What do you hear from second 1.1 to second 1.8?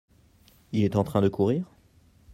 de courir?